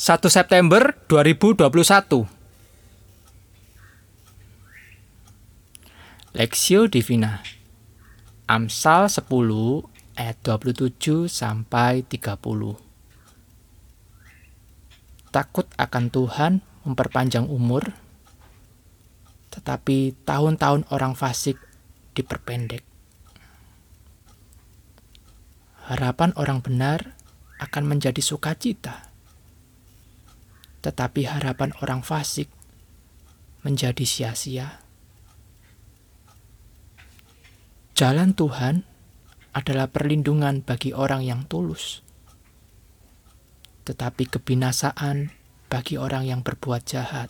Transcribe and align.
1 0.00 0.16
September 0.32 0.96
2021 1.12 1.60
Lexio 6.32 6.88
Divina. 6.88 7.44
Amsal 8.48 9.12
10 9.12 9.28
ayat 10.16 10.40
27 10.40 11.28
sampai 11.28 12.00
30 12.08 12.16
Takut 15.28 15.68
akan 15.76 16.04
Tuhan 16.08 16.64
memperpanjang 16.88 17.44
umur 17.44 17.92
tetapi 19.52 20.16
tahun-tahun 20.24 20.88
orang 20.88 21.12
fasik 21.12 21.60
diperpendek. 22.16 22.88
Harapan 25.92 26.32
orang 26.40 26.64
benar 26.64 27.20
akan 27.60 27.84
menjadi 27.84 28.24
sukacita 28.24 29.09
tetapi 30.80 31.28
harapan 31.28 31.76
orang 31.84 32.00
fasik 32.00 32.48
menjadi 33.60 34.04
sia-sia. 34.04 34.80
Jalan 37.92 38.32
Tuhan 38.32 38.88
adalah 39.52 39.92
perlindungan 39.92 40.64
bagi 40.64 40.96
orang 40.96 41.20
yang 41.20 41.44
tulus, 41.44 42.00
tetapi 43.84 44.24
kebinasaan 44.24 45.28
bagi 45.68 46.00
orang 46.00 46.24
yang 46.24 46.40
berbuat 46.40 46.82
jahat. 46.88 47.28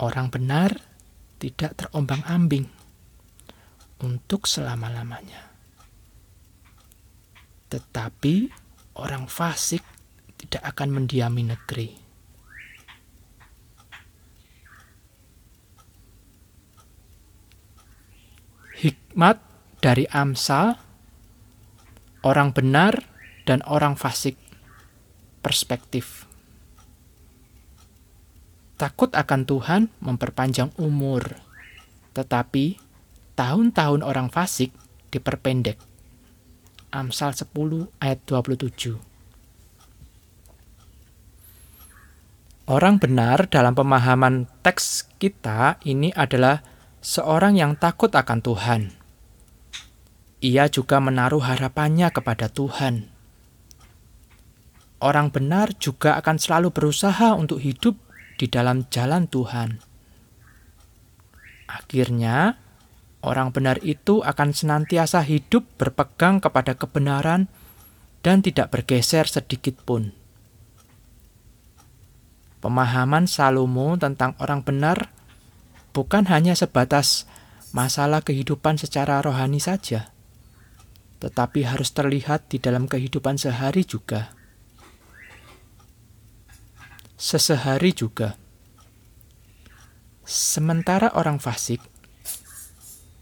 Orang 0.00 0.32
benar 0.32 0.80
tidak 1.36 1.76
terombang-ambing 1.76 2.66
untuk 4.00 4.48
selama-lamanya, 4.48 5.52
tetapi 7.68 8.48
orang 8.96 9.28
fasik 9.28 9.84
tidak 10.42 10.74
akan 10.74 10.88
mendiami 10.90 11.46
negeri. 11.46 11.88
Hikmat 18.82 19.38
dari 19.78 20.10
Amsal, 20.10 20.74
orang 22.26 22.50
benar 22.50 23.06
dan 23.46 23.62
orang 23.70 23.94
fasik, 23.94 24.34
perspektif. 25.38 26.26
Takut 28.74 29.14
akan 29.14 29.46
Tuhan 29.46 29.82
memperpanjang 30.02 30.74
umur, 30.82 31.38
tetapi 32.18 32.82
tahun-tahun 33.38 34.02
orang 34.02 34.26
fasik 34.26 34.74
diperpendek. 35.14 35.78
Amsal 36.90 37.30
10 37.32 37.54
ayat 38.02 38.18
27. 38.26 39.11
Orang 42.72 42.96
benar 42.96 43.52
dalam 43.52 43.76
pemahaman 43.76 44.48
teks 44.64 45.04
kita 45.20 45.76
ini 45.84 46.08
adalah 46.16 46.64
seorang 47.04 47.60
yang 47.60 47.76
takut 47.76 48.08
akan 48.08 48.40
Tuhan. 48.40 48.96
Ia 50.40 50.72
juga 50.72 50.96
menaruh 50.96 51.44
harapannya 51.44 52.08
kepada 52.08 52.48
Tuhan. 52.48 53.12
Orang 55.04 55.28
benar 55.28 55.76
juga 55.76 56.16
akan 56.16 56.40
selalu 56.40 56.72
berusaha 56.72 57.36
untuk 57.36 57.60
hidup 57.60 58.00
di 58.40 58.48
dalam 58.48 58.88
jalan 58.88 59.28
Tuhan. 59.28 59.76
Akhirnya, 61.68 62.56
orang 63.20 63.52
benar 63.52 63.84
itu 63.84 64.24
akan 64.24 64.56
senantiasa 64.56 65.20
hidup 65.28 65.68
berpegang 65.76 66.40
kepada 66.40 66.72
kebenaran 66.72 67.52
dan 68.24 68.40
tidak 68.40 68.72
bergeser 68.72 69.28
sedikit 69.28 69.76
pun. 69.84 70.21
Pemahaman 72.62 73.26
Salomo 73.26 73.98
tentang 73.98 74.38
orang 74.38 74.62
benar 74.62 75.10
bukan 75.90 76.30
hanya 76.30 76.54
sebatas 76.54 77.26
masalah 77.74 78.22
kehidupan 78.22 78.78
secara 78.78 79.18
rohani 79.18 79.58
saja, 79.58 80.14
tetapi 81.18 81.66
harus 81.66 81.90
terlihat 81.90 82.46
di 82.46 82.62
dalam 82.62 82.86
kehidupan 82.86 83.34
sehari 83.34 83.82
juga. 83.82 84.30
Sesehari 87.18 87.90
juga. 87.90 88.38
Sementara 90.22 91.10
orang 91.18 91.42
fasik 91.42 91.82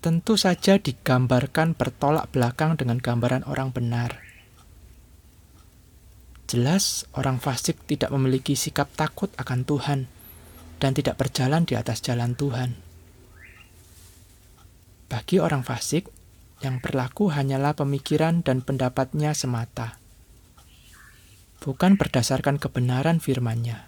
tentu 0.00 0.36
saja 0.36 0.80
digambarkan 0.80 1.76
bertolak 1.76 2.28
belakang 2.32 2.76
dengan 2.76 3.00
gambaran 3.00 3.44
orang 3.48 3.72
benar. 3.72 4.29
Jelas 6.50 7.06
orang 7.14 7.38
fasik 7.38 7.78
tidak 7.86 8.10
memiliki 8.10 8.58
sikap 8.58 8.90
takut 8.98 9.30
akan 9.38 9.62
Tuhan 9.62 10.10
dan 10.82 10.90
tidak 10.98 11.14
berjalan 11.14 11.62
di 11.62 11.78
atas 11.78 12.02
jalan 12.02 12.34
Tuhan. 12.34 12.74
Bagi 15.06 15.38
orang 15.38 15.62
fasik, 15.62 16.10
yang 16.58 16.82
berlaku 16.82 17.30
hanyalah 17.30 17.78
pemikiran 17.78 18.42
dan 18.42 18.66
pendapatnya 18.66 19.30
semata, 19.30 20.02
bukan 21.62 21.94
berdasarkan 21.94 22.58
kebenaran 22.58 23.22
firman-Nya. 23.22 23.86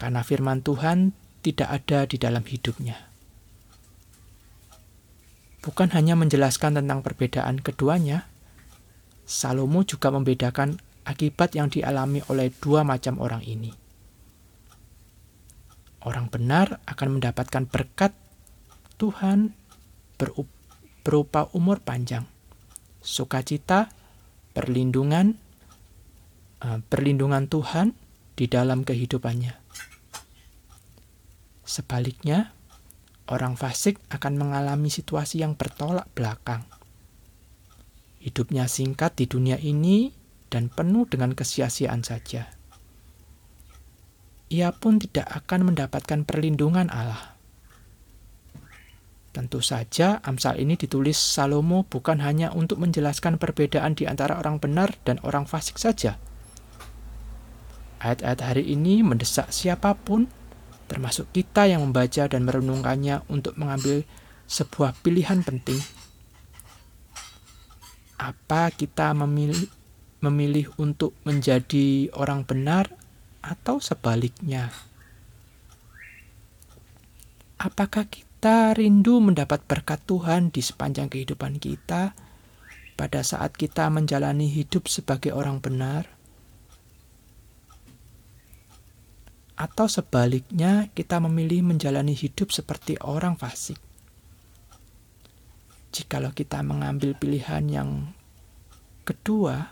Karena 0.00 0.24
firman 0.24 0.64
Tuhan 0.64 1.12
tidak 1.44 1.68
ada 1.68 2.08
di 2.08 2.16
dalam 2.16 2.40
hidupnya. 2.40 3.12
Bukan 5.60 5.92
hanya 5.92 6.16
menjelaskan 6.16 6.80
tentang 6.80 7.04
perbedaan 7.04 7.60
keduanya, 7.60 8.32
Salomo 9.24 9.80
juga 9.88 10.12
membedakan 10.12 10.76
akibat 11.08 11.56
yang 11.56 11.72
dialami 11.72 12.20
oleh 12.28 12.52
dua 12.60 12.84
macam 12.84 13.20
orang 13.20 13.40
ini. 13.44 13.72
Orang 16.04 16.28
benar 16.28 16.84
akan 16.84 17.16
mendapatkan 17.16 17.64
berkat 17.64 18.12
Tuhan 19.00 19.56
berupa 21.00 21.48
umur 21.56 21.80
panjang, 21.80 22.28
sukacita, 23.00 23.88
perlindungan, 24.52 25.40
eh, 26.60 26.80
perlindungan 26.84 27.48
Tuhan 27.48 27.96
di 28.36 28.44
dalam 28.44 28.84
kehidupannya. 28.84 29.56
Sebaliknya, 31.64 32.52
orang 33.32 33.56
fasik 33.56 33.96
akan 34.12 34.36
mengalami 34.36 34.92
situasi 34.92 35.40
yang 35.40 35.56
bertolak 35.56 36.12
belakang 36.12 36.68
Hidupnya 38.24 38.64
singkat 38.72 39.20
di 39.20 39.28
dunia 39.28 39.60
ini 39.60 40.08
dan 40.48 40.72
penuh 40.72 41.04
dengan 41.04 41.36
kesia-siaan 41.36 42.00
saja. 42.00 42.48
Ia 44.48 44.72
pun 44.72 44.96
tidak 44.96 45.28
akan 45.44 45.68
mendapatkan 45.68 46.24
perlindungan 46.24 46.88
Allah. 46.88 47.36
Tentu 49.36 49.60
saja 49.60 50.24
Amsal 50.24 50.56
ini 50.56 50.72
ditulis 50.72 51.20
Salomo 51.20 51.84
bukan 51.84 52.24
hanya 52.24 52.48
untuk 52.56 52.80
menjelaskan 52.80 53.36
perbedaan 53.36 53.92
di 53.92 54.08
antara 54.08 54.40
orang 54.40 54.56
benar 54.56 54.96
dan 55.04 55.20
orang 55.20 55.44
fasik 55.44 55.76
saja. 55.76 56.16
Ayat-ayat 58.00 58.40
hari 58.40 58.64
ini 58.72 59.04
mendesak 59.04 59.52
siapa 59.52 59.92
pun, 59.92 60.32
termasuk 60.88 61.28
kita 61.36 61.68
yang 61.68 61.84
membaca 61.84 62.24
dan 62.24 62.46
merenungkannya 62.48 63.26
untuk 63.28 63.58
mengambil 63.60 64.06
sebuah 64.48 64.96
pilihan 65.04 65.44
penting 65.44 65.82
apa 68.18 68.70
kita 68.70 69.10
memilih 69.12 69.66
memilih 70.24 70.72
untuk 70.80 71.12
menjadi 71.28 72.08
orang 72.16 72.48
benar 72.48 72.88
atau 73.44 73.76
sebaliknya? 73.82 74.72
Apakah 77.60 78.08
kita 78.08 78.72
rindu 78.76 79.20
mendapat 79.20 79.64
berkat 79.68 80.00
Tuhan 80.08 80.48
di 80.48 80.64
sepanjang 80.64 81.12
kehidupan 81.12 81.60
kita 81.60 82.16
pada 82.96 83.20
saat 83.20 83.52
kita 83.56 83.88
menjalani 83.92 84.48
hidup 84.48 84.88
sebagai 84.88 85.36
orang 85.36 85.60
benar? 85.60 86.08
Atau 89.54 89.86
sebaliknya, 89.86 90.90
kita 90.98 91.22
memilih 91.22 91.62
menjalani 91.62 92.10
hidup 92.10 92.50
seperti 92.50 92.98
orang 92.98 93.38
fasik? 93.38 93.78
Jikalau 95.94 96.34
kita 96.34 96.58
mengambil 96.66 97.14
pilihan 97.14 97.62
yang 97.70 98.10
kedua, 99.06 99.70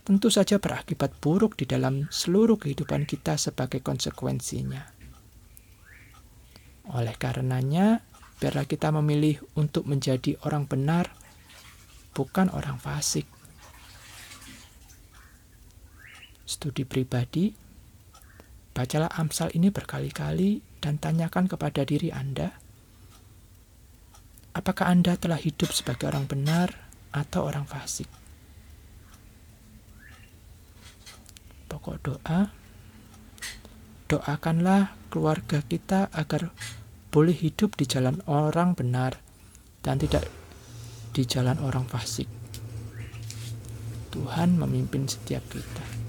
tentu 0.00 0.32
saja 0.32 0.56
berakibat 0.56 1.12
buruk 1.20 1.60
di 1.60 1.68
dalam 1.68 2.08
seluruh 2.08 2.56
kehidupan 2.56 3.04
kita 3.04 3.36
sebagai 3.36 3.84
konsekuensinya. 3.84 4.96
Oleh 6.88 7.12
karenanya, 7.20 8.00
biarlah 8.40 8.64
kita 8.64 8.88
memilih 8.96 9.44
untuk 9.60 9.84
menjadi 9.84 10.40
orang 10.48 10.64
benar, 10.64 11.12
bukan 12.16 12.48
orang 12.56 12.80
fasik. 12.80 13.28
Studi 16.48 16.88
pribadi, 16.88 17.52
bacalah 18.72 19.12
Amsal 19.20 19.52
ini 19.52 19.68
berkali-kali 19.68 20.64
dan 20.80 20.96
tanyakan 20.96 21.44
kepada 21.44 21.84
diri 21.84 22.08
Anda, 22.08 22.56
Apakah 24.56 24.88
Anda 24.88 25.20
telah 25.20 25.36
hidup 25.36 25.68
sebagai 25.68 26.08
orang 26.08 26.24
benar 26.24 26.72
atau 27.12 27.44
orang 27.44 27.68
fasik? 27.68 28.08
pokok 31.76 32.02
doa, 32.02 32.50
doakanlah 34.08 34.96
keluarga 35.06 35.62
kita 35.62 36.10
agar 36.10 36.50
boleh 37.14 37.36
hidup 37.36 37.76
di 37.76 37.84
jalan 37.86 38.22
orang 38.24 38.72
benar 38.72 39.20
dan 39.84 40.00
tidak 40.00 40.26
di 41.14 41.22
jalan 41.22 41.60
orang 41.62 41.86
fasik. 41.86 42.26
Tuhan 44.10 44.56
memimpin 44.56 45.04
setiap 45.06 45.44
kita. 45.46 46.05